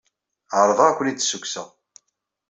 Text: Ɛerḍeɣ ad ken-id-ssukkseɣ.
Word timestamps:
Ɛerḍeɣ 0.59 0.87
ad 0.89 0.93
ken-id-ssukkseɣ. 0.97 1.67